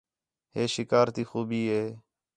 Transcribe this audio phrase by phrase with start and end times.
[0.55, 1.83] ہے شکار تی خوبی ہِے